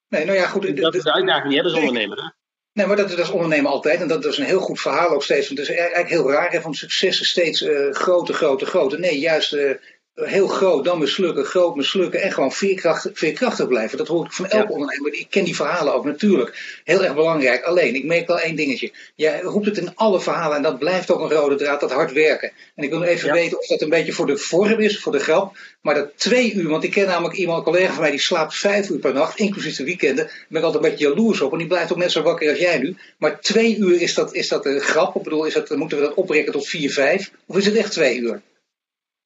[0.09, 0.77] nee nou ja, goed.
[0.77, 2.16] Dat is de uitdaging die hebben als ondernemer.
[2.16, 2.29] Hè?
[2.73, 4.01] Nee, maar dat, dat is ondernemen altijd.
[4.01, 5.46] En dat, is een heel goed verhaal ook steeds.
[5.46, 9.01] Want het is eigenlijk heel raar hè, van successen steeds uh, groter, groter, groter.
[9.01, 9.75] Nee, juist uh,
[10.24, 13.98] heel groot, dan mislukken, groot mislukken en gewoon veerkrachtig, veerkrachtig blijven.
[13.98, 14.72] Dat hoor ik van elke ja.
[14.72, 15.12] ondernemer.
[15.12, 16.80] Ik ken die verhalen ook natuurlijk.
[16.85, 17.64] Heel erg belangrijk.
[17.64, 18.92] Alleen, ik merk wel één dingetje.
[19.14, 22.12] Jij roept het in alle verhalen en dat blijft ook een rode draad, dat hard
[22.12, 22.52] werken.
[22.74, 23.35] En ik wil even ja.
[23.35, 25.56] weten of dat een beetje voor de vorm is, voor de grap.
[25.80, 28.56] Maar dat twee uur, want ik ken namelijk iemand, een collega van mij, die slaapt
[28.56, 30.24] vijf uur per nacht, inclusief de weekenden.
[30.24, 31.52] Daar ben ik altijd een beetje jaloers op.
[31.52, 32.96] En die blijft ook net zo wakker als jij nu.
[33.18, 35.16] Maar twee uur, is dat, is dat een grap?
[35.16, 37.30] Ik bedoel, is dat, moeten we dat oprekken tot vier, vijf?
[37.46, 38.40] Of is het echt twee uur?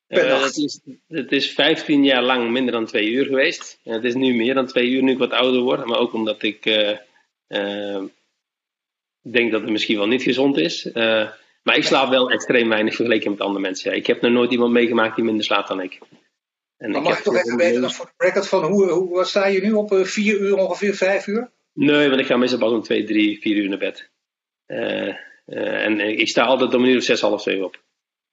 [0.09, 3.81] Uh, het, is, het is 15 jaar lang minder dan twee uur geweest.
[3.85, 5.85] En het is nu meer dan twee uur nu ik wat ouder word.
[5.85, 6.97] Maar ook omdat ik uh,
[7.49, 8.03] uh,
[9.23, 10.91] denk dat het misschien wel niet gezond is.
[11.63, 13.91] maar ik slaap wel extreem weinig vergeleken met andere mensen.
[13.91, 13.97] Ja.
[13.97, 15.99] Ik heb nog nooit iemand meegemaakt die minder slaapt dan ik.
[16.77, 19.29] En maar ik mag ik toch even weten, voor de record van hoe, hoe wat
[19.29, 19.95] sta je nu op?
[20.03, 21.51] vier uur ongeveer, vijf uur?
[21.73, 24.11] Nee, want ik ga meestal pas om twee, drie, vier uur naar bed.
[25.47, 27.84] en ik sta altijd om een uur of zes, half zeven op.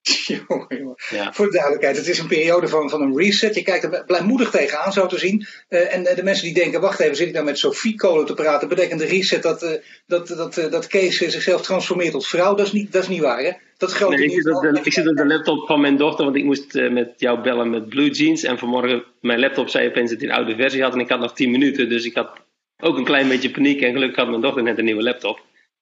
[0.48, 0.96] jongen, jongen.
[1.10, 1.34] Ja.
[1.34, 3.56] Voor de duidelijkheid, het is een periode van, van een reset.
[3.56, 5.46] Je kijkt er blijmoedig tegenaan, zo te zien.
[5.70, 8.26] Uh, en uh, de mensen die denken, wacht even, zit ik nou met Sophie Kolen
[8.26, 8.68] te praten?
[8.68, 9.70] Betekent de reset dat, uh,
[10.08, 12.56] dat, dat, dat Kees zichzelf transformeert tot vrouw?
[12.56, 13.52] Dat is niet, dat is niet waar, hè?
[13.78, 15.98] Dat is groot nee, ik, zit op de, ik zit op de laptop van mijn
[15.98, 18.44] dochter, want ik moest met jou bellen met Blue Jeans.
[18.44, 20.94] En vanmorgen, mijn laptop zei opeens dat hij een oude versie had.
[20.94, 22.32] En ik had nog 10 minuten, dus ik had
[22.80, 23.82] ook een klein beetje paniek.
[23.82, 25.40] En gelukkig had mijn dochter net een nieuwe laptop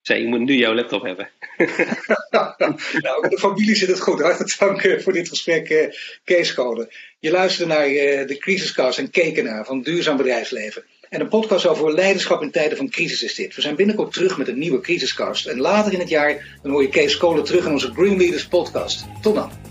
[0.09, 1.29] zei, ik moet nu jouw laptop hebben.
[3.05, 4.21] nou, de familie zit het goed.
[4.21, 5.93] Hartelijk dank voor dit gesprek, uh,
[6.23, 6.91] Kees Code.
[7.19, 10.83] Je luisterde naar uh, de Crisiscast en keken naar van Duurzaam Bedrijfsleven.
[11.09, 13.55] En een podcast over leiderschap in tijden van crisis is dit.
[13.55, 15.45] We zijn binnenkort terug met een nieuwe Crisiscast.
[15.45, 18.47] En later in het jaar dan hoor je Kees Kolen terug in onze Green Leaders
[18.47, 19.05] podcast.
[19.21, 19.68] Tot dan.